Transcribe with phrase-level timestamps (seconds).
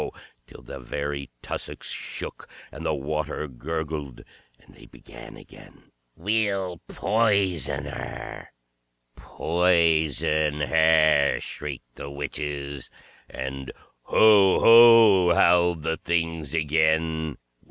[0.47, 4.23] till the very tussocks shook and the water gurgled.
[4.57, 5.91] And they began again.
[6.15, 8.47] "We'll poison her
[9.15, 12.89] poison her!" shrieked the witches.
[13.29, 13.71] And
[14.05, 17.37] "Ho, ho!" howled the Things again.